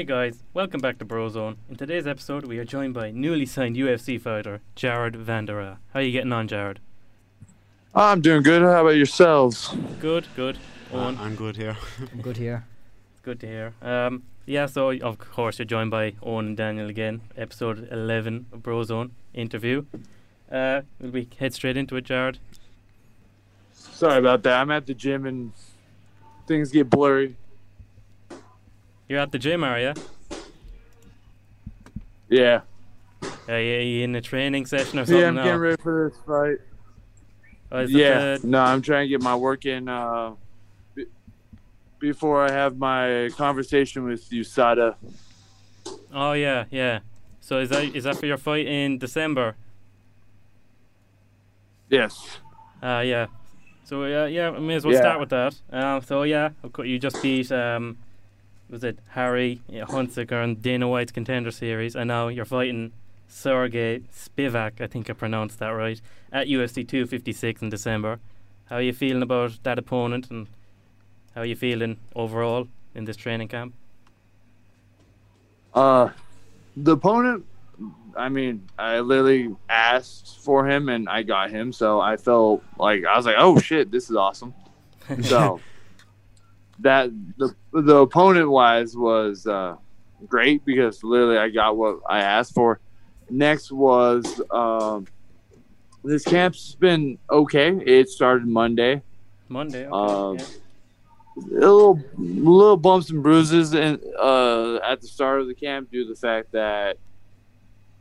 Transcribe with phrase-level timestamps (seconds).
[0.00, 1.56] Hey guys, welcome back to Brozone.
[1.68, 5.76] In today's episode, we are joined by newly signed UFC fighter Jared Vanderaa.
[5.92, 6.80] How are you getting on, Jared?
[7.94, 8.62] I'm doing good.
[8.62, 9.74] How about yourselves?
[10.00, 10.56] Good, good.
[10.92, 11.76] Owen, I'm good here.
[12.12, 12.64] I'm good here.
[13.22, 13.74] good to hear.
[13.82, 17.20] Um, yeah, so of course you're joined by Owen and Daniel again.
[17.36, 19.84] Episode 11 of Brozone interview.
[20.50, 22.38] Uh, will we head straight into it, Jared?
[23.72, 24.60] Sorry about that.
[24.60, 25.52] I'm at the gym and
[26.48, 27.36] things get blurry.
[29.08, 29.94] You're at the gym, are you?
[32.28, 32.62] Yeah.
[33.48, 35.20] Are you, are you in a training session or something?
[35.20, 35.28] Yeah.
[35.28, 35.44] I'm now?
[35.44, 36.58] getting ready for this fight.
[37.72, 38.38] Oh, Yeah.
[38.38, 40.36] the- No, I'm trying to get my work in uh, be-
[42.00, 44.96] before I have my conversation with USADA.
[46.12, 47.00] oh yeah, yeah.
[47.40, 49.54] So is that is that for your fight in December?
[51.88, 52.38] Yes.
[52.82, 53.26] Uh, yeah.
[53.84, 55.00] So yeah, yeah, I may as well Yeah.
[55.00, 55.54] start with that.
[55.70, 57.98] Um, so yeah, you just beat um,
[58.68, 62.92] was it Harry Hunsucker and Dana White's Contender Series, and now you're fighting
[63.28, 64.80] Sergey Spivak.
[64.80, 66.00] I think I pronounced that right
[66.32, 68.20] at UFC 256 in December.
[68.66, 70.46] How are you feeling about that opponent, and
[71.40, 73.72] how are you feeling overall in this training camp?
[75.72, 76.10] Uh,
[76.76, 77.46] the opponent,
[78.14, 81.72] I mean, I literally asked for him and I got him.
[81.72, 84.52] So I felt like, I was like, oh shit, this is awesome.
[85.22, 85.60] so
[86.80, 89.76] that the the opponent wise was uh,
[90.28, 92.80] great because literally I got what I asked for.
[93.30, 95.06] Next was um,
[96.04, 97.70] this camp's been okay.
[97.70, 99.00] It started Monday.
[99.48, 99.86] Monday.
[99.86, 100.44] Okay, Um, yeah.
[101.36, 106.04] A little little bumps and bruises and uh, at the start of the camp due
[106.04, 106.98] to the fact that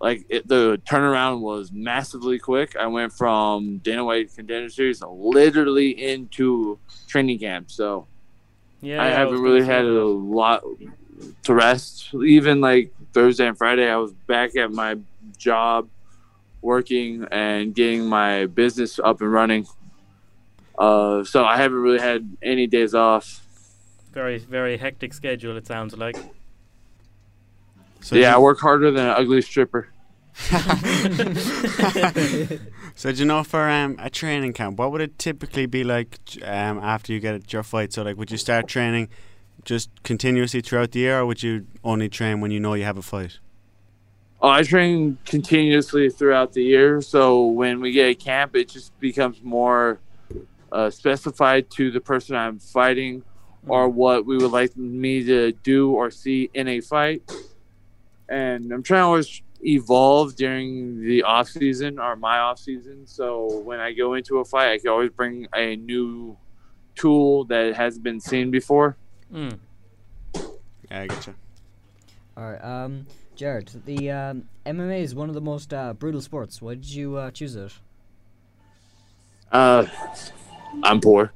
[0.02, 2.76] like it, the turnaround was massively quick.
[2.76, 8.08] I went from Dana White Contender Series literally into training camp, so
[8.82, 10.64] yeah, I haven't really had a lot
[11.44, 12.14] to rest.
[12.14, 14.98] Even like Thursday and Friday, I was back at my
[15.38, 15.90] job,
[16.62, 19.68] working and getting my business up and running.
[20.80, 23.46] Uh, so I haven't really had any days off.
[24.14, 25.58] very very hectic schedule.
[25.58, 26.16] It sounds like.
[28.00, 29.90] So yeah, I work harder than an ugly stripper.
[32.96, 36.18] so do you know for um, a training camp, what would it typically be like
[36.44, 37.92] um, after you get your fight?
[37.92, 39.10] So like, would you start training
[39.66, 42.98] just continuously throughout the year, or would you only train when you know you have
[42.98, 43.40] a fight?
[44.42, 48.98] Oh, I train continuously throughout the year, so when we get a camp, it just
[49.02, 50.00] becomes more
[50.72, 53.24] uh, specified to the person I'm fighting
[53.68, 57.22] or what we would like me to do or see in a fight.
[58.28, 63.06] And I'm trying to always evolve during the off season or my off season.
[63.06, 66.38] So when I go into a fight, I can always bring a new
[66.96, 68.98] tool that hasn't been seen before.
[69.34, 69.60] Mm.
[70.90, 71.36] Yeah, I gotcha.
[72.38, 76.62] All right, um, Jared, the um, MMA is one of the most uh, brutal sports.
[76.62, 77.74] Why did you uh, choose it?
[79.52, 79.86] Uh,
[80.84, 81.34] I'm poor,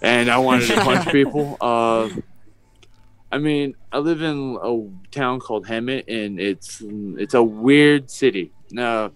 [0.00, 1.56] and I wanted to punch people.
[1.60, 2.08] Uh,
[3.30, 8.52] I mean, I live in a town called Hemet, and it's it's a weird city.
[8.70, 9.12] Now,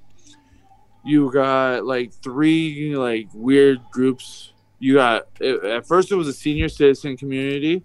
[1.05, 4.53] you got like three like weird groups.
[4.78, 7.82] You got at first it was a senior citizen community.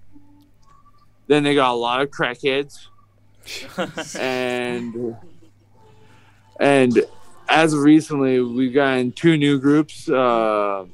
[1.28, 2.88] Then they got a lot of crackheads
[4.20, 5.16] and
[6.60, 7.06] and
[7.50, 10.08] as of recently, we've gotten two new groups.
[10.10, 10.86] Uh,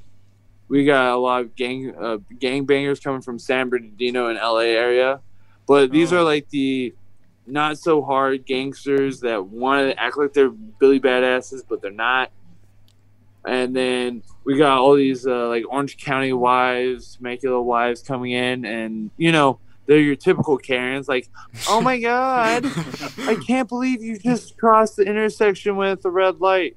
[0.69, 4.59] we got a lot of gang uh, gang bangers coming from San Bernardino and LA
[4.77, 5.21] area,
[5.67, 6.17] but these Oh.
[6.19, 6.93] are like the
[7.45, 12.31] not so hard gangsters that want to act like they're Billy badasses, but they're not.
[13.45, 18.65] And then we got all these uh, like Orange County wives, Temecula wives coming in,
[18.65, 21.29] and you know they're your typical Karens, like,
[21.69, 22.65] "Oh my god,
[23.19, 26.75] I can't believe you just crossed the intersection with a red light."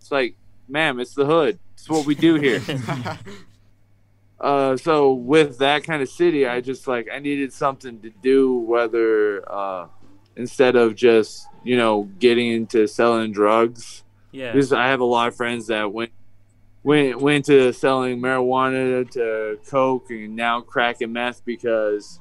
[0.00, 0.36] It's like,
[0.68, 1.58] ma'am, it's the hood.
[1.78, 2.60] It's what we do here.
[4.40, 8.58] uh, so with that kind of city, I just like I needed something to do,
[8.58, 9.86] whether uh,
[10.34, 14.02] instead of just you know getting into selling drugs.
[14.32, 14.52] Yeah.
[14.52, 16.10] Because I have a lot of friends that went
[16.82, 22.20] went went to selling marijuana to coke and now crack and meth because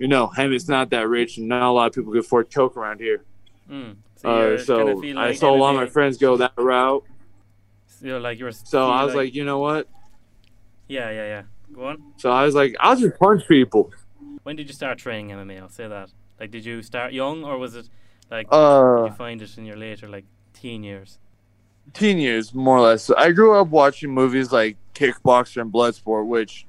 [0.00, 2.76] you know Hemet's not that rich and not a lot of people can afford coke
[2.76, 3.22] around here.
[3.70, 3.96] Mm.
[4.16, 7.04] So, Uh, so kinda I like saw a lot of my friends go that route.
[8.02, 8.52] You're like you're.
[8.52, 9.88] So feel I was like, you know what?
[10.88, 11.42] yeah, yeah, yeah.
[11.74, 12.02] Go on.
[12.16, 13.92] So I was like, I'll just punch people.
[14.42, 15.60] When did you start training MMA?
[15.60, 16.10] I'll say that.
[16.40, 17.88] Like, did you start young, or was it
[18.30, 20.24] like Uh, did you find it in your later like
[20.54, 21.18] teen years?
[21.94, 23.10] teen years, more or less.
[23.10, 26.66] I grew up watching movies like Kickboxer and Bloodsport, which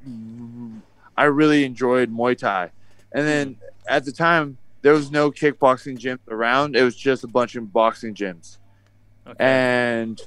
[1.18, 2.72] I really enjoyed Muay Thai.
[3.12, 6.76] And then at the time, there was no kickboxing gyms around.
[6.78, 8.58] It was just a bunch of boxing gyms.
[9.28, 9.44] Okay.
[9.44, 10.22] And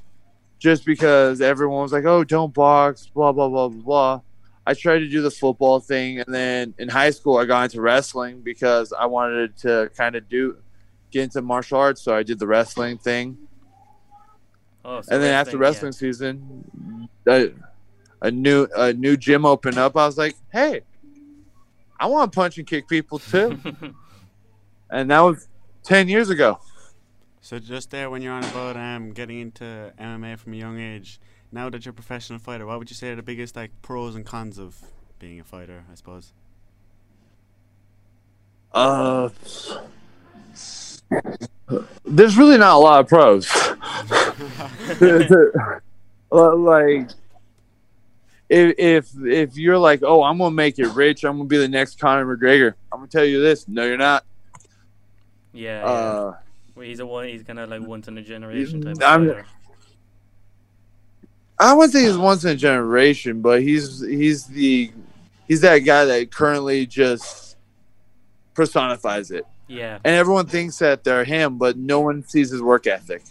[0.62, 4.20] just because everyone was like, "Oh, don't box," blah blah blah blah blah.
[4.64, 7.80] I tried to do the football thing, and then in high school, I got into
[7.80, 10.58] wrestling because I wanted to kind of do
[11.10, 12.00] get into martial arts.
[12.00, 13.38] So I did the wrestling thing,
[14.84, 15.62] oh, so and then after yeah.
[15.62, 17.50] wrestling season, a,
[18.20, 19.96] a new a new gym opened up.
[19.96, 20.82] I was like, "Hey,
[21.98, 23.58] I want to punch and kick people too,"
[24.92, 25.48] and that was
[25.82, 26.60] ten years ago.
[27.44, 31.18] So just there, when you're on about um getting into MMA from a young age,
[31.50, 34.14] now that you're a professional fighter, what would you say are the biggest like pros
[34.14, 34.80] and cons of
[35.18, 35.82] being a fighter?
[35.90, 36.32] I suppose.
[38.72, 39.28] Uh,
[42.04, 43.50] there's really not a lot of pros.
[46.30, 47.08] like,
[48.48, 51.68] if if if you're like, oh, I'm gonna make it rich, I'm gonna be the
[51.68, 52.74] next Conor McGregor.
[52.92, 54.24] I'm gonna tell you this: no, you're not.
[55.52, 56.34] yeah, yeah.
[56.74, 57.28] Well, he's a one.
[57.28, 58.96] He's kind of like once in a generation type.
[58.96, 59.46] Of I'm- fighter.
[61.58, 64.90] I wouldn't say he's once in a generation, but he's he's the
[65.46, 67.56] he's that guy that currently just
[68.54, 69.46] personifies it.
[69.68, 73.22] Yeah, and everyone thinks that they're him, but no one sees his work ethic.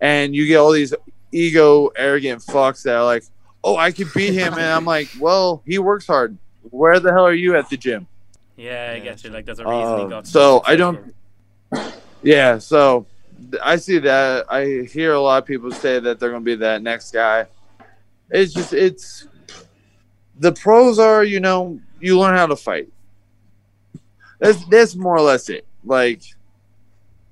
[0.00, 0.94] And you get all these
[1.32, 3.24] ego, arrogant fucks that are like,
[3.62, 6.38] "Oh, I could beat him," and I'm like, "Well, he works hard.
[6.70, 8.06] Where the hell are you at the gym?"
[8.56, 9.30] yeah, I Yeah, get you.
[9.30, 10.26] Like there's a reason he Um, got.
[10.26, 11.14] so I don't-
[12.26, 13.06] Yeah, so
[13.62, 14.46] I see that.
[14.50, 17.46] I hear a lot of people say that they're going to be that next guy.
[18.30, 19.28] It's just it's
[20.40, 22.88] the pros are, you know, you learn how to fight.
[24.40, 25.68] That's that's more or less it.
[25.84, 26.22] Like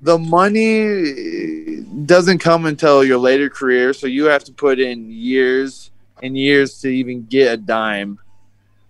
[0.00, 5.90] the money doesn't come until your later career, so you have to put in years
[6.22, 8.20] and years to even get a dime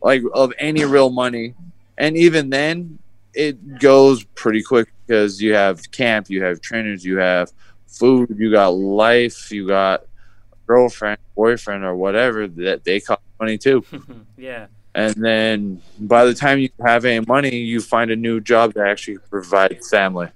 [0.03, 1.55] like of any real money.
[1.97, 2.99] And even then,
[3.34, 7.52] it goes pretty quick because you have camp, you have trainers, you have
[7.86, 10.04] food, you got life, you got
[10.66, 13.84] girlfriend, boyfriend, or whatever that they cost money too.
[14.36, 18.75] yeah, And then by the time you have any money, you find a new job
[18.75, 20.28] that actually provides family.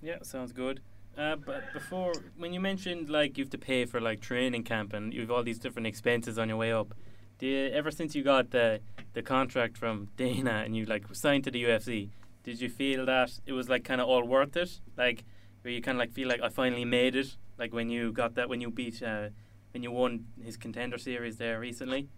[0.00, 0.80] yeah, sounds good.
[1.16, 4.92] Uh, but before, when you mentioned like you have to pay for like training camp
[4.92, 6.94] and you have all these different expenses on your way up,
[7.42, 8.80] you, ever since you got the
[9.12, 12.10] the contract from Dana and you like signed to the UFC,
[12.44, 14.80] did you feel that it was like kind of all worth it?
[14.96, 15.24] Like,
[15.62, 17.36] where you kind of like feel like I finally made it?
[17.58, 19.28] Like when you got that when you beat uh,
[19.72, 22.08] when you won his contender series there recently.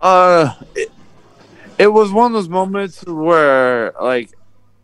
[0.00, 0.90] Uh, it,
[1.78, 4.30] it was one of those moments where, like,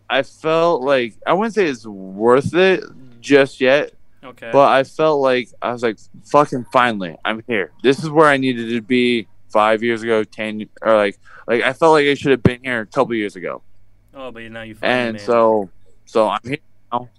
[0.09, 2.85] I felt like I wouldn't say it's worth it
[3.21, 3.94] just yet,
[4.25, 4.51] Okay.
[4.53, 7.73] but I felt like I was like, "Fucking finally, I'm here.
[7.83, 11.73] This is where I needed to be five years ago, ten, or like, like I
[11.75, 13.63] felt like I should have been here a couple years ago."
[14.15, 15.69] oh, but now you finally and made so
[16.07, 16.59] so I'm here
[16.93, 17.11] now,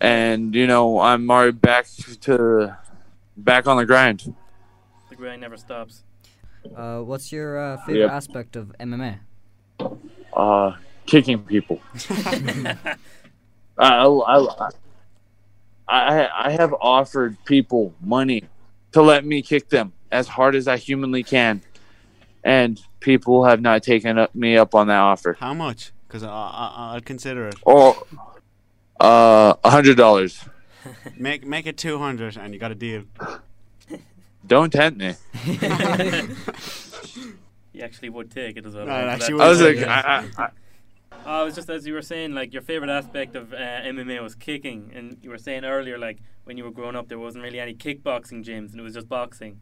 [0.00, 1.86] and you know I'm already back
[2.22, 2.76] to
[3.36, 4.34] back on the grind.
[5.10, 6.04] the grind never stops.
[6.76, 8.10] Uh, what's your uh, favorite Yep.
[8.10, 9.18] aspect of MMA?
[10.32, 10.76] Uh,
[11.06, 11.80] kicking people.
[13.78, 14.68] I, I, I,
[15.92, 18.44] I have offered people money
[18.92, 21.62] to let me kick them as hard as I humanly can,
[22.44, 25.36] and people have not taken up, me up on that offer.
[25.38, 25.92] How much?
[26.06, 27.56] Because I, I, I'll consider it.
[27.62, 27.96] Or,
[29.00, 30.44] uh, a hundred dollars.
[31.16, 33.04] Make make it two hundred, and you got a deal.
[34.44, 35.14] Don't tempt me.
[37.72, 38.84] He actually would take it as well.
[38.86, 39.18] No, right?
[39.18, 40.50] it So actually that's- I was like, I, I,
[41.24, 43.56] I, Oh, it was just as you were saying, like your favorite aspect of uh,
[43.56, 47.18] MMA was kicking, and you were saying earlier, like when you were growing up, there
[47.18, 49.60] wasn't really any kickboxing gyms, and it was just boxing.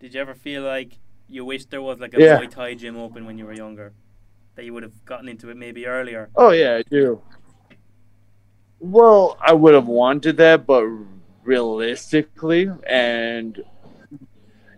[0.00, 2.38] Did you ever feel like you wished there was like a Yeah.
[2.38, 3.94] Muay Thai gym open when you were younger,
[4.54, 6.30] that you would have gotten into it maybe earlier?
[6.36, 7.22] Oh yeah, I do.
[8.80, 10.84] Well, I would have wanted that, but
[11.42, 13.62] realistically, and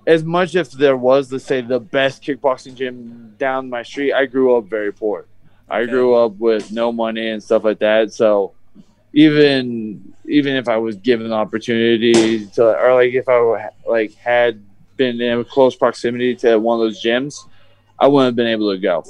[0.07, 4.27] as much as there was, let's say, the best kickboxing gym down my street, I
[4.27, 5.27] grew up very poor.
[5.71, 8.13] I grew up with no money and stuff like that.
[8.13, 8.53] So
[9.13, 14.63] even even if I was given the opportunity to, or like if I like had
[14.97, 17.49] been in close proximity to one of those gyms,
[17.99, 19.05] I wouldn't have been able to go.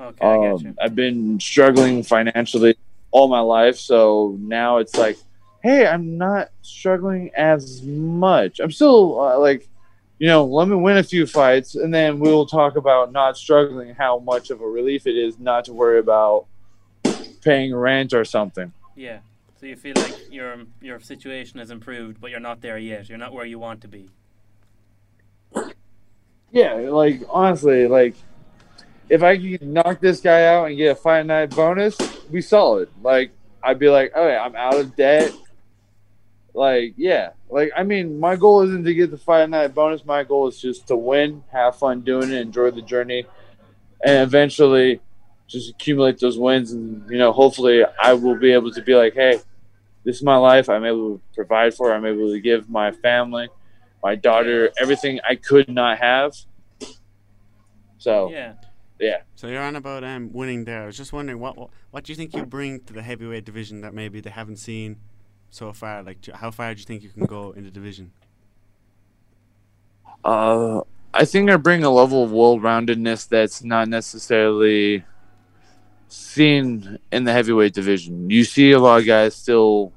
[0.00, 0.68] Okay, I get you.
[0.68, 2.76] Um, I've been struggling financially
[3.10, 5.18] all my life, so now it's like,
[5.62, 8.60] hey, I'm not struggling as much.
[8.60, 9.68] I'm still uh, like
[10.18, 13.94] you know, let me win a few fights, and then we'll talk about not struggling,
[13.94, 16.46] how much of a relief it is not to worry about
[17.40, 18.72] paying rent or something.
[18.96, 19.20] Yeah.
[19.60, 23.08] So you feel like your your situation has improved, but you're not there yet.
[23.08, 24.08] You're not where you want to be.
[26.50, 28.14] Yeah, like honestly, like
[29.08, 31.96] if I could knock this guy out and get a fight night bonus,
[32.30, 32.88] we solid.
[33.02, 33.32] Like
[33.62, 35.32] I'd be like, oh, okay, I'm out of debt
[36.54, 37.30] like yeah.
[37.50, 40.04] Like i mean my goal isn't to get the fight night bonus.
[40.04, 43.26] My goal is just to win have fun doing it enjoy the journey
[44.04, 45.00] and eventually
[45.46, 46.72] just accumulate those wins.
[46.72, 49.40] And you know hopefully i will be able to be like hey
[50.04, 50.70] this is my life.
[50.70, 53.48] I'm able to provide for i'm able to give my family
[54.02, 56.34] my daughter everything i could not have.
[57.98, 58.54] So yeah.
[58.98, 59.18] yeah.
[59.34, 60.84] So you're on about um, winning there.
[60.84, 61.56] I was just wondering what,
[61.90, 64.98] what do you think you bring to the heavyweight division that maybe they haven't seen?
[65.50, 66.02] so far?
[66.02, 68.12] Like, how far do you think you can go in the division?
[70.24, 70.80] Uh,
[71.14, 75.04] I think I bring a level of well-roundedness that's not necessarily
[76.08, 78.30] seen in the heavyweight division.
[78.30, 79.92] You see a lot of guys still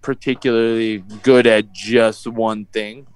[0.00, 3.06] particularly good at just one thing.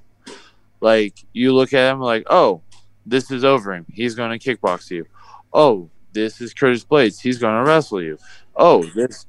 [0.80, 2.62] Like you look at him like, oh,
[3.04, 3.87] this is over him.
[3.92, 5.06] He's going to kickbox you.
[5.52, 7.21] Oh, this is Curtis Blaydes.
[7.21, 8.18] He's going to wrestle you.
[8.54, 9.26] Oh, this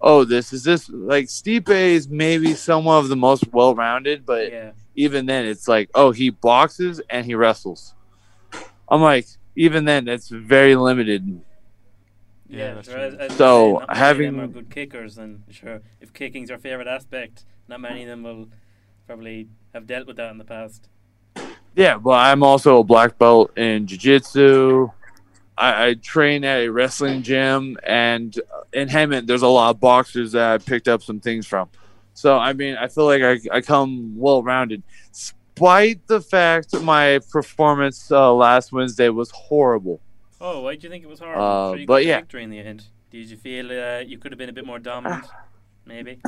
[0.00, 0.88] oh, this is this.
[0.88, 4.72] Like Stipe is maybe someone of the most well rounded, but yeah.
[4.94, 7.94] even then, it's like, oh, he boxes and he wrestles.
[8.88, 9.26] I'm like,
[9.56, 11.40] even then, that's very limited.
[12.48, 13.30] Yeah, that's right.
[13.32, 17.80] So say, having them are good kickers, and sure, if kicking's your favorite aspect, not
[17.80, 18.48] many of them will
[19.06, 20.88] probably have dealt with that in the past.
[21.76, 24.90] Yeah, well, I'm also a black belt in jiu-jitsu.
[25.60, 28.34] I, I train at a wrestling gym, and
[28.72, 31.68] in Hemet, there's a lot of boxers that I picked up some things from.
[32.14, 37.20] So I mean, I feel like I, I come well rounded, despite the fact my
[37.30, 40.00] performance uh, last Wednesday was horrible.
[40.40, 41.44] Oh, why do you think it was horrible?
[41.44, 42.86] Uh, so but yeah, victory in the end.
[43.10, 45.26] Did you feel uh, you could have been a bit more dominant,
[45.84, 46.20] maybe?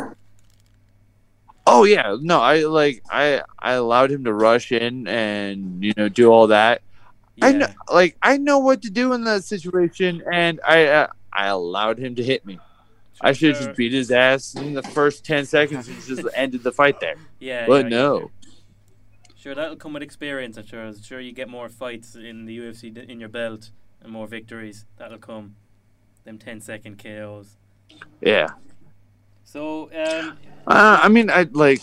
[1.66, 6.08] Oh yeah, no, I like I I allowed him to rush in and you know
[6.10, 6.82] do all that,
[7.42, 11.48] I know, like I know what to do in that situation, and I uh, I
[11.48, 12.58] allowed him to hit me.
[13.20, 16.62] I should have just beat his ass in the first ten seconds and just ended
[16.62, 17.16] the fight there.
[17.38, 18.18] Yeah, but no.
[18.18, 18.30] no.
[19.36, 20.56] Sure, that'll come with experience.
[20.56, 20.84] I'm sure.
[20.84, 23.70] I'm sure you get more fights in the UFC in your belt
[24.00, 24.84] and more victories.
[24.98, 25.56] That'll come.
[26.24, 27.56] Them 10 second KOs.
[28.20, 28.50] Yeah.
[29.42, 29.90] So.
[29.92, 31.80] Um, uh, I mean, I like.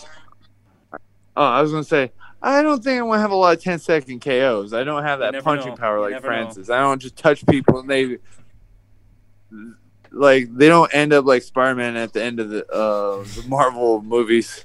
[1.36, 3.78] Oh, I was gonna say I don't think I'm gonna have a lot of 10
[3.78, 4.72] second KOs.
[4.72, 5.76] I don't have that punching know.
[5.76, 6.68] power you like Francis.
[6.68, 6.74] Know.
[6.74, 8.18] I don't just touch people and they
[10.10, 14.02] like they don't end up like Spider-Man at the end of the uh, the Marvel
[14.02, 14.64] movies.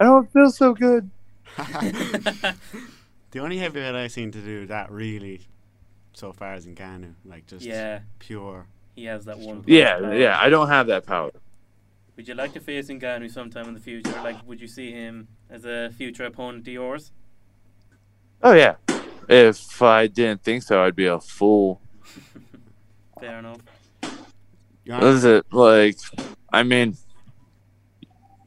[0.00, 1.10] I don't feel so good.
[1.56, 2.54] the
[3.38, 5.42] only heavy that I seem to do that really
[6.12, 8.00] so far is in Ngannou, like just yeah.
[8.18, 8.66] pure.
[8.94, 9.64] He has that one.
[9.66, 10.14] Yeah, power.
[10.14, 10.38] yeah.
[10.38, 11.30] I don't have that power.
[12.16, 14.12] Would you like to face Ngannou sometime in the future?
[14.22, 17.10] Like, would you see him as a future opponent to yours?
[18.42, 18.74] Oh yeah.
[19.28, 21.80] If I didn't think so, I'd be a fool.
[23.20, 23.60] Fair enough.
[24.84, 25.46] This is it.
[25.52, 25.96] Like,
[26.52, 26.96] I mean,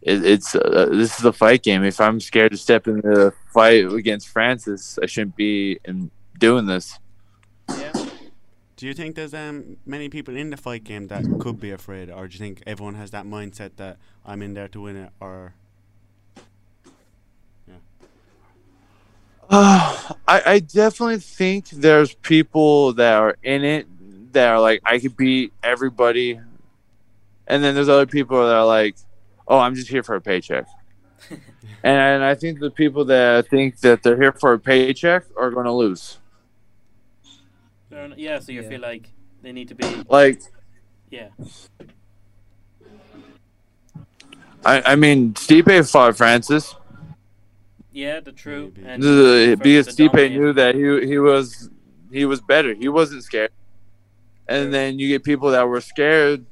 [0.01, 1.84] it, it's uh, this is a fight game.
[1.84, 6.65] If I'm scared to step in the fight against Francis, I shouldn't be in doing
[6.65, 7.00] this.
[7.69, 7.95] Yeah.
[8.75, 12.10] Do you think there's um, many people in the fight game that could be afraid,
[12.10, 15.12] or do you think everyone has that mindset that I'm in there to win it,
[15.22, 15.53] or?
[17.65, 17.75] Yeah.
[19.50, 23.88] Uh, I, I definitely think there's people that are in it
[24.34, 26.41] that are like, I could beat everybody.
[27.48, 28.98] And then there's other people that are like,
[29.48, 30.67] oh, I'm just here for a paycheck.
[31.84, 35.65] and I think the people that think that they're here for a paycheck are going
[35.65, 36.17] to lose.
[38.18, 38.70] Yeah, so you yeah.
[38.70, 39.10] feel like
[39.42, 40.42] they need to be like
[41.10, 41.30] yeah.
[44.66, 46.75] I, I mean, Stipe fought Francis.
[47.92, 48.74] Yeah, the true.
[48.84, 51.70] And the, because Stipe knew that he he was
[52.12, 52.74] he was better.
[52.74, 53.52] He wasn't scared.
[54.48, 54.72] And sure.
[54.72, 56.46] then you get people that were scared,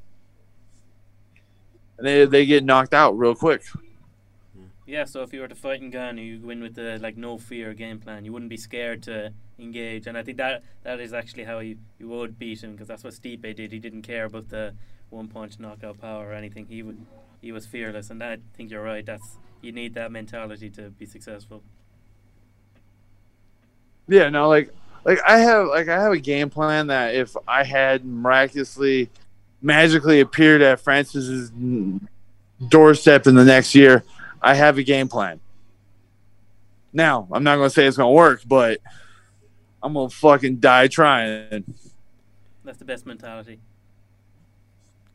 [1.98, 3.64] and they they get knocked out real quick.
[4.94, 7.74] Yeah, so if you were to fight Ngannou, you win with the like no fear
[7.74, 8.26] game plan.
[8.26, 11.80] You wouldn't be scared to engage, and I think that that is actually how you,
[11.98, 13.72] you would beat him because that's what Stipe did.
[13.72, 14.76] He didn't care about the
[15.10, 16.68] one punch knockout power or anything.
[16.68, 17.00] He w-
[17.42, 19.04] he was fearless, and I think you're right.
[19.04, 21.64] That's you need that mentality to be successful.
[24.08, 24.72] Yeah, no, like
[25.06, 29.10] like I have like I have a game plan that if I had miraculously
[29.60, 31.52] magically appeared at Francis's
[32.68, 34.04] doorstep in the next year,
[34.44, 35.40] I have a game plan.
[36.92, 38.82] Now, I'm not going to say it's going to work, but
[39.82, 41.64] I'm going to fucking die trying.
[42.64, 43.62] That's the best mentality.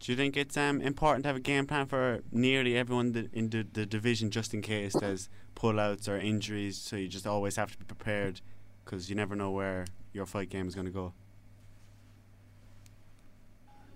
[0.00, 3.50] Do you think it's um, important to have a game plan for nearly everyone in
[3.50, 6.78] the, the division just in case there's pullouts or injuries?
[6.78, 8.40] So you just always have to be prepared
[8.84, 11.12] because you never know where your fight game is going to go.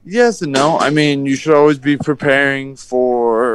[0.04, 0.78] Yes and no.
[0.78, 3.54] I mean, you should always be preparing for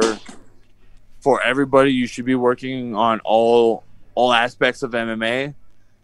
[1.20, 1.92] for everybody.
[1.92, 3.84] You should be working on all
[4.14, 5.54] all aspects of MMA.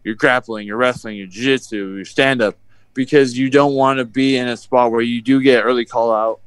[0.04, 2.56] Your grappling, your wrestling, your jiu-jitsu, your stand-up
[2.94, 6.12] because you don't want to be in a spot where you do get early call
[6.12, 6.40] out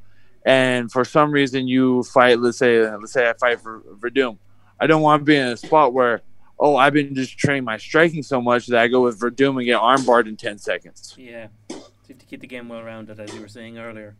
[0.45, 4.37] and for some reason you fight let's say let's say I fight for Werdum.
[4.79, 6.21] I don't want to be in a spot where
[6.57, 9.65] oh I've been just training my striking so much that I go with Werdum and
[9.65, 11.15] get armbarred in 10 seconds.
[11.17, 11.47] Yeah.
[11.69, 14.15] So you have to keep the game well rounded as you were saying earlier.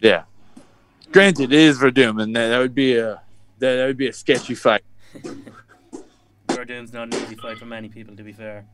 [0.00, 0.22] Yeah.
[1.12, 3.20] Granted, it is Werdum, and that, that would be a
[3.58, 4.82] that, that would be a sketchy fight.
[6.48, 8.64] Werdum's not an easy fight for many people to be fair.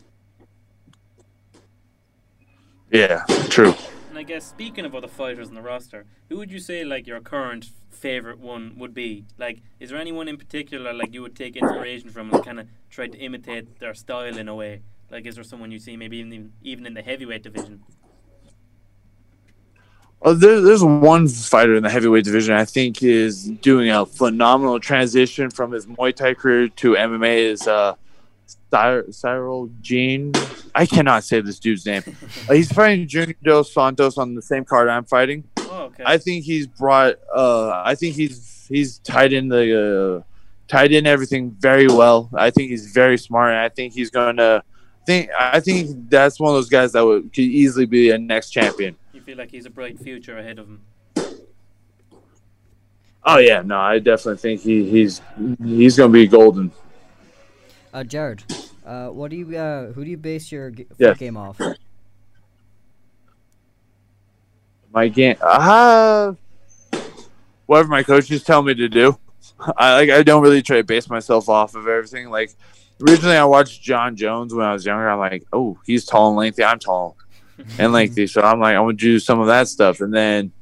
[2.92, 3.74] Yeah, true.
[4.08, 7.08] And I guess speaking of other fighters in the roster, who would you say like
[7.08, 9.24] your current favorite one would be?
[9.36, 12.68] Like, is there anyone in particular like you would take inspiration from and kind of
[12.88, 14.82] try to imitate their style in a way?
[15.10, 17.82] Like, is there someone you see maybe even even in the heavyweight division?
[20.20, 24.80] Oh, there, there's one fighter in the heavyweight division I think is doing a phenomenal
[24.80, 27.36] transition from his Muay Thai career to MMA.
[27.36, 27.94] Is uh,
[29.10, 30.32] Cyril Jean.
[30.74, 32.02] I cannot say this dude's name.
[32.48, 35.44] Uh, he's fighting Junior Dos Santos on the same card I'm fighting.
[35.58, 36.02] Oh, okay.
[36.04, 37.14] I think he's brought.
[37.34, 40.22] Uh, I think he's he's tied in the uh,
[40.66, 42.28] tied in everything very well.
[42.34, 43.50] I think he's very smart.
[43.50, 44.64] And I think he's gonna.
[45.06, 48.50] Think I think that's one of those guys that would could easily be a next
[48.50, 48.96] champion.
[49.28, 50.80] You feel like he's a bright future ahead of him.
[53.24, 55.20] Oh yeah, no, I definitely think he, he's
[55.62, 56.72] he's gonna be golden.
[57.92, 58.42] Uh, Jared,
[58.86, 61.18] uh, what do you uh, who do you base your g- Yes.
[61.18, 61.60] game off?
[64.94, 66.32] My game, uh,
[67.66, 69.18] whatever my coaches tell me to do.
[69.76, 70.08] I like.
[70.08, 72.30] I don't really try to base myself off of everything.
[72.30, 72.52] Like
[73.06, 75.06] originally, I watched Jon Jones when I was younger.
[75.06, 76.64] I'm like, oh, he's tall and lengthy.
[76.64, 77.18] I'm tall
[77.78, 80.00] and lengthy, so I'm like, I want to do some of that stuff.
[80.00, 80.52] And then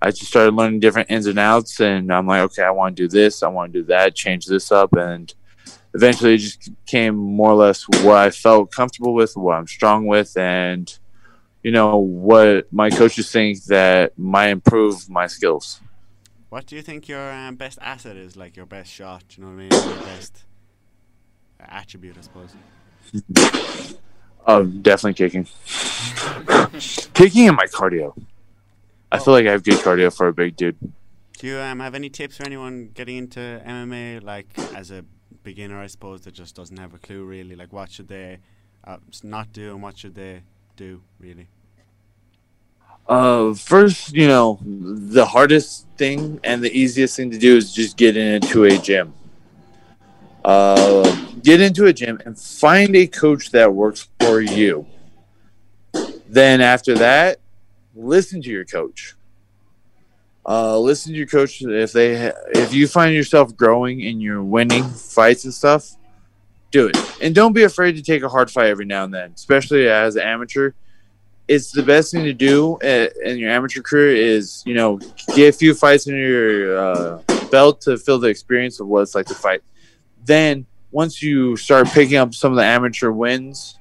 [0.00, 3.02] I just started learning different ins and outs, and I'm like, okay, I want to
[3.02, 3.42] do this.
[3.42, 4.14] I want to do that.
[4.14, 5.32] Change this up, and
[5.94, 10.06] eventually, it just became more or less what I felt comfortable with, what I'm strong
[10.06, 10.96] with, and
[11.62, 15.80] you know what my coaches think that might improve my skills.
[16.48, 18.36] What do you think your um, best asset is?
[18.36, 19.24] Like your best shot?
[19.36, 19.70] You know what I mean?
[19.72, 20.44] Your best
[21.60, 22.54] attribute, I suppose.
[24.46, 25.46] Oh, definitely kicking.
[27.18, 28.16] Kicking and my cardio.
[29.10, 30.76] I feel like I have good cardio for a big dude.
[31.38, 35.04] Do you um, have any tips for anyone getting into MMA, like as a
[35.42, 37.56] beginner, I suppose, that just doesn't have a clue really?
[37.56, 38.38] Like, what should they
[38.84, 40.42] uh, not do, and what should they
[40.76, 41.48] do really?
[43.08, 47.96] Uh, first, you know, the hardest thing and the easiest thing to do is just
[47.96, 49.12] get into a gym.
[50.44, 51.02] Uh,
[51.42, 54.86] get into a gym and find a coach that works for you.
[56.28, 57.40] Then after that,
[57.94, 59.14] listen to your coach.
[60.46, 64.84] Uh, listen to your coach if they if you find yourself growing and you're winning
[64.84, 65.96] fights and stuff,
[66.70, 66.96] do it.
[67.20, 70.16] And don't be afraid to take a hard fight every now and then, especially as
[70.16, 70.72] an amateur
[71.48, 74.98] it's the best thing to do in your amateur career is you know
[75.34, 79.14] get a few fights in your uh, belt to feel the experience of what it's
[79.14, 79.62] like to fight.
[80.24, 83.77] Then once you start picking up some of the amateur wins,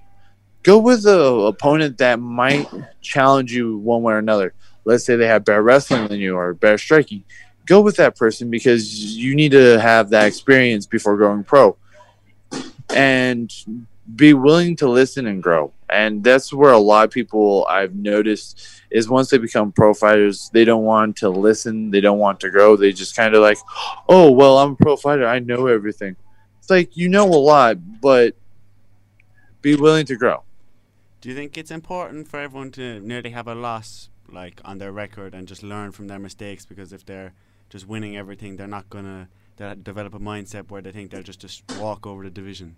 [0.67, 2.67] go with a opponent that might
[2.99, 4.53] challenge you one way or another.
[4.83, 7.23] Let's say they have better wrestling than you or better striking.
[7.65, 11.77] Go with that person because you need to have that experience before going pro.
[12.89, 13.49] And
[14.13, 15.71] be willing to listen and grow.
[15.89, 20.49] And that's where a lot of people I've noticed is once they become pro fighters,
[20.51, 22.75] they don't want to listen, they don't want to grow.
[22.75, 23.57] They just kind of like,
[24.09, 26.17] oh, well, I'm a pro fighter, I know everything.
[26.59, 28.35] It's like you know a lot, but
[29.61, 30.43] be willing to grow.
[31.19, 34.91] Do you think it's important for everyone to nearly have a loss, like on their
[34.91, 36.65] record, and just learn from their mistakes?
[36.65, 37.33] Because if they're
[37.69, 39.27] just winning everything, they're not gonna
[39.57, 42.75] develop a mindset where they think they'll just just walk over the division.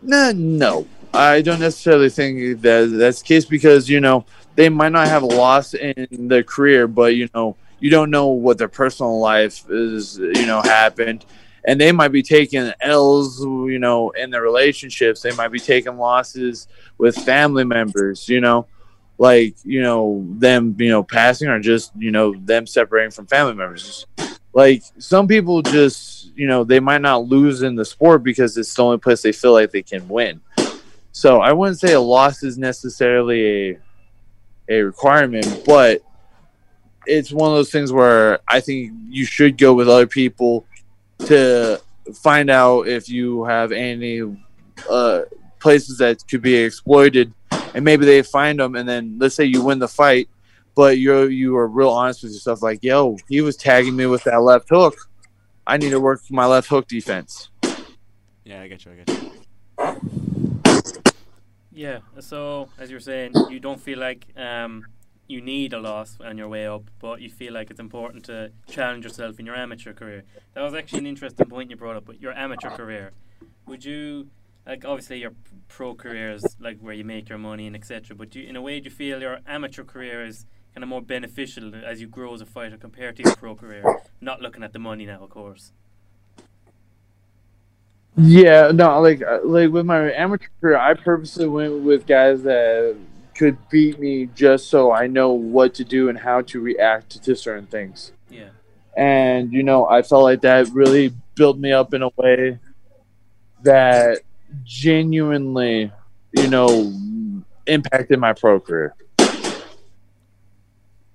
[0.00, 4.92] No, no, I don't necessarily think that that's the case because you know they might
[4.92, 8.68] not have a loss in their career, but you know you don't know what their
[8.68, 11.26] personal life is, you know, happened,
[11.64, 15.22] and they might be taking L's, you know, in their relationships.
[15.22, 18.66] They might be taking losses with family members, you know,
[19.18, 23.54] like you know them, you know, passing or just you know them separating from family
[23.54, 24.06] members.
[24.52, 28.74] like some people just you know they might not lose in the sport because it's
[28.74, 30.40] the only place they feel like they can win.
[31.12, 33.78] So I wouldn't say a loss is necessarily a
[34.68, 36.02] a requirement, but
[37.06, 40.66] it's one of those things where I think you should go with other people
[41.26, 41.80] to
[42.14, 44.22] find out if you have any
[44.90, 45.22] uh,
[45.58, 47.32] places that could be exploited,
[47.74, 50.28] and maybe they find them, and then let's say you win the fight,
[50.74, 54.24] but you're you are real honest with yourself, like, yo, he was tagging me with
[54.24, 54.94] that left hook.
[55.66, 57.48] I need to work for my left hook defense.
[58.44, 58.92] Yeah, I get you.
[58.92, 59.32] I get you.
[61.72, 61.98] Yeah.
[62.20, 64.84] So as you were saying, you don't feel like um,
[65.26, 68.52] you need a loss on your way up, but you feel like it's important to
[68.68, 70.24] challenge yourself in your amateur career.
[70.54, 72.04] That was actually an interesting point you brought up.
[72.04, 73.12] But your amateur career,
[73.66, 74.28] would you
[74.66, 75.32] like obviously your
[75.68, 78.16] pro career is like where you make your money and etc.
[78.16, 80.88] But do you, in a way, do you feel your amateur career is kind of
[80.88, 83.84] more beneficial as you grow as a fighter compared to your pro career?
[84.20, 85.72] Not looking at the money now, of course.
[88.16, 92.96] Yeah, no, like uh, like with my amateur career, I purposely went with guys that
[93.34, 97.36] could beat me just so I know what to do and how to react to
[97.36, 98.12] certain things.
[98.30, 98.50] Yeah.
[98.96, 102.58] And you know, I felt like that really built me up in a way
[103.62, 104.20] that
[104.64, 105.90] genuinely,
[106.32, 106.92] you know,
[107.66, 108.94] impacted my pro career.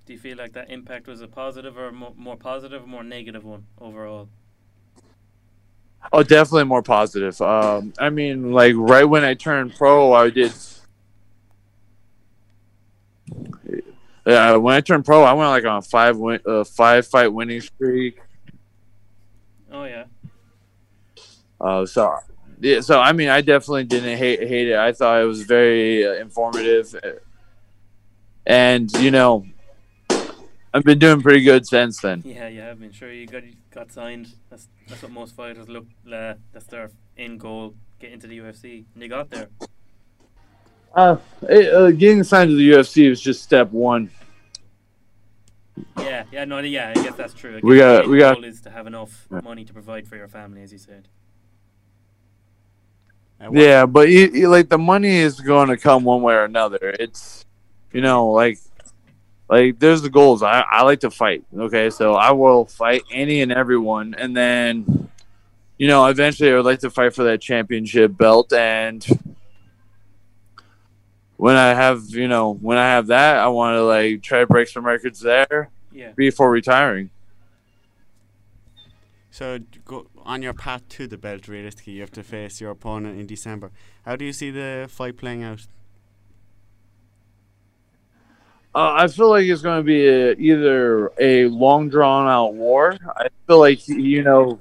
[0.05, 3.03] Do you feel like that impact was a positive or more, more positive or more
[3.03, 4.27] negative one overall?
[6.12, 7.39] Oh, definitely more positive.
[7.41, 10.51] Um, I mean, like right when I turned pro, I did.
[14.25, 17.27] Yeah, when I turned pro, I went like on a five win, uh, five fight
[17.27, 18.19] winning streak.
[19.71, 20.05] Oh yeah.
[21.60, 22.17] Uh, so
[22.60, 24.77] yeah, so I mean, I definitely didn't hate hate it.
[24.77, 26.93] I thought it was very uh, informative,
[28.45, 29.45] and you know,
[30.73, 32.21] I've been doing pretty good since then.
[32.25, 32.91] Yeah, you have been.
[32.91, 34.34] Sure, you got you got signed.
[34.49, 35.86] That's that's what most fighters look.
[36.05, 39.47] Uh, that's their end goal: get into the UFC, and they got there.
[40.95, 44.10] Uh, it, uh, getting signed to the UFC was just step one.
[45.97, 46.93] Yeah, yeah, no, yeah.
[46.95, 47.54] I guess that's true.
[47.56, 50.15] Guess We got- end we got- goal is to have enough money to provide for
[50.15, 51.08] your family, as you said.
[53.54, 56.93] Yeah, but you, you- like the money is going to come one way or another.
[56.99, 57.45] It's
[57.93, 58.60] you know like
[59.49, 60.43] like there's the goals.
[60.43, 61.45] I I like to fight.
[61.58, 65.10] Okay, so I will fight any and everyone, and then
[65.78, 68.52] you know eventually I would like to fight for that championship belt.
[68.52, 69.06] And
[71.39, 74.47] when I have you know when I have that, I want to like try to
[74.47, 76.12] break some records there Yeah.
[76.17, 77.12] before retiring.
[79.32, 81.47] So go on your path to the belt.
[81.47, 83.71] Realistically, you have to face your opponent in December.
[84.06, 85.65] How do you see the fight playing out?
[88.75, 92.97] Uh, I feel like it's going to be a, either a long drawn out war.
[93.17, 94.60] I feel like you know,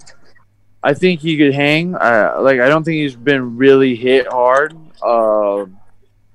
[0.82, 1.96] I think he could hang.
[1.96, 4.76] Uh, like I don't think he's been really hit hard.
[5.02, 5.66] Uh,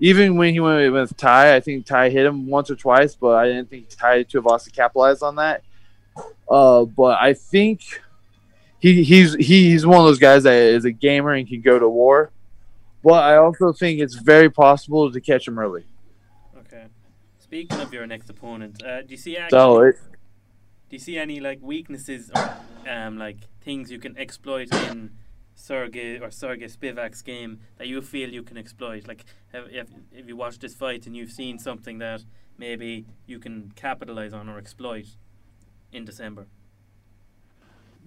[0.04, 3.36] even when he went with Ty, I think Ty hit him once or twice, but
[3.38, 5.64] I didn't think Ty Tuivasa capitalized on that.
[6.50, 8.02] Uh, but I think
[8.80, 11.88] he he's he's one of those guys that is a gamer and can go to
[11.88, 12.32] war.
[13.02, 15.86] But I also think it's very possible to catch him early.
[16.58, 16.88] Okay.
[17.40, 19.96] Speaking of your next opponent, uh, do you see actually, So it,
[20.90, 22.58] do you see any like weaknesses or
[22.90, 25.12] um like things you can exploit in
[25.56, 29.08] Sergey or Sergey Spivak's game that you feel you can exploit?
[29.08, 32.24] Like, have, if if you watch this fight and you've seen something that
[32.58, 35.08] maybe you can capitalize on or exploit
[35.92, 36.48] in December.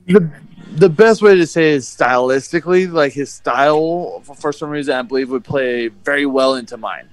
[0.06, 0.30] the
[0.74, 5.02] the best way to say it is stylistically, like his style for some reason I
[5.02, 7.08] believe would play very well into mine.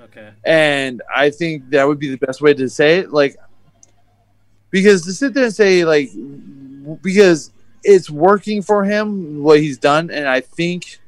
[0.00, 0.30] Okay.
[0.44, 3.12] And I think that would be the best way to say it.
[3.12, 3.36] Like
[4.70, 6.10] because to sit there and say like
[7.02, 7.52] because
[7.82, 11.00] it's working for him what he's done and I think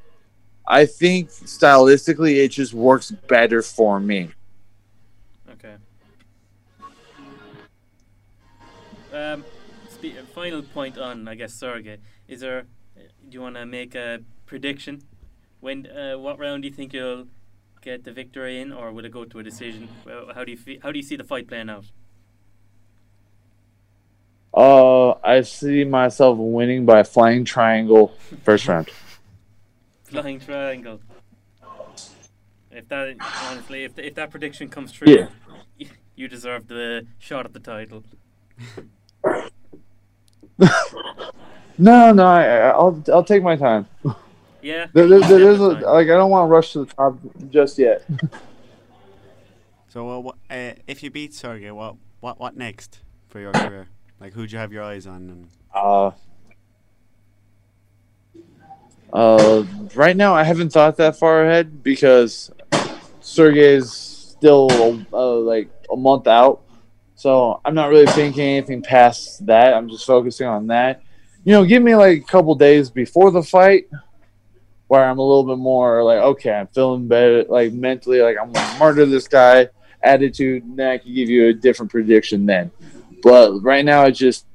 [0.67, 4.31] I think stylistically it just works better for me.
[5.51, 5.77] Okay.
[9.13, 9.45] Um,
[10.35, 11.99] final point on, I guess, Sergey.
[12.29, 12.67] Is there?
[12.97, 15.03] Do you want to make a prediction?
[15.61, 15.87] When?
[15.87, 17.27] Uh, what round do you think you'll
[17.81, 19.89] get the victory in, or will it go to a decision?
[20.35, 21.85] How do you fe- How do you see the fight playing out?
[24.55, 28.13] Uh I see myself winning by flying triangle
[28.45, 28.91] first round.
[30.05, 31.01] Flying triangle.
[32.71, 33.17] If that
[33.49, 35.89] honestly, if if that prediction comes true, Yeah.
[36.15, 38.05] you deserve the shot at the title.
[41.79, 43.87] No, no, I, I'll I'll take my time.
[44.63, 44.87] Yeah.
[44.93, 47.19] There, there, you there is a, like I don't want to rush to the top
[47.51, 48.05] just yet.
[49.89, 53.89] So, uh, uh, if you beat Sergey, what what what next for your career?
[54.23, 55.17] Like who'd you have your eyes on?
[55.31, 56.13] And Uh,
[59.13, 59.65] uh,
[59.97, 62.53] right now, I haven't thought that far ahead because
[63.21, 64.69] Sergey is still
[65.13, 66.63] uh, like a month out.
[67.17, 69.75] So I'm not really thinking anything past that.
[69.75, 71.03] I'm just focusing on that.
[71.43, 73.89] You know, give me like a couple days before the fight
[74.87, 78.53] where I'm a little bit more like, okay, I'm feeling better, like mentally, like I'm
[78.53, 79.67] to murder this guy,
[80.01, 82.71] attitude, and I can give you a different prediction then.
[83.23, 84.47] But right now, it's just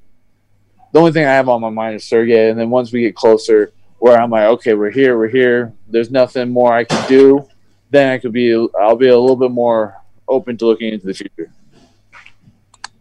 [0.92, 2.50] the only thing I have on my mind is Sergey.
[2.50, 5.74] And then once we get closer, where I'm like, okay, we're here, we're here.
[5.88, 7.48] There's nothing more I can do.
[7.90, 9.96] Then I could be, I'll be a little bit more
[10.28, 11.52] open to looking into the future.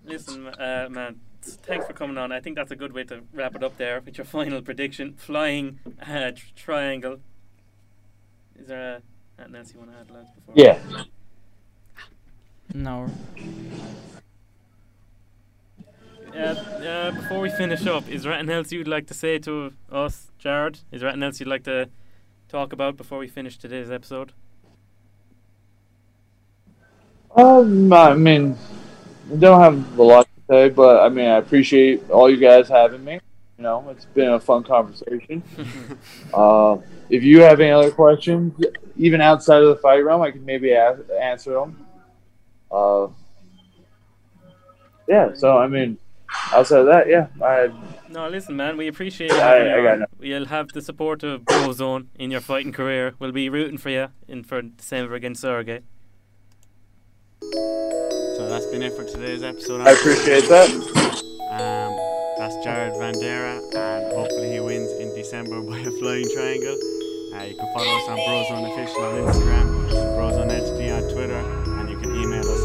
[0.04, 2.30] Listen, uh, man, thanks for coming on.
[2.30, 5.14] I think that's a good way to wrap it up there with your final prediction.
[5.18, 7.18] Flying uh, tr- triangle.
[8.58, 9.02] Is there a,
[9.42, 10.28] anything else you want to add, lads?
[10.34, 10.78] Before Yeah.
[12.72, 13.10] No.
[16.36, 19.72] Uh, uh, before we finish up, is there anything else you'd like to say to
[19.90, 20.80] us, Jared?
[20.92, 21.88] Is there anything else you'd like to
[22.50, 24.34] talk about before we finish today's episode?
[27.34, 28.54] Um, I mean,
[29.32, 32.68] I don't have a lot to say, but I mean, I appreciate all you guys
[32.68, 33.14] having me.
[33.56, 35.42] You know, it's been a fun conversation.
[36.34, 36.76] uh,
[37.08, 38.62] if you have any other questions,
[38.98, 41.86] even outside of the fight realm, I can maybe ask, answer them.
[42.70, 43.06] Uh,
[45.08, 45.96] yeah, so I mean,
[46.52, 47.70] outside of that, yeah, I
[48.10, 48.76] No, listen, man.
[48.76, 50.06] We appreciate you I- I you got on.
[50.18, 53.14] We'll have the support of Brozone in your fighting career.
[53.18, 55.80] We'll be rooting for you in for December against Sergey.
[58.36, 59.80] so that's been it for today's episode.
[59.86, 60.68] I appreciate that.
[61.50, 61.92] Um,
[62.38, 66.76] that's Jared Vanderaa, and hopefully he wins in December by a flying triangle.
[67.34, 71.36] Uh, you can follow us on Brozone Official on Instagram, Brozone HD on Twitter,
[71.80, 72.55] and you can email us at brozone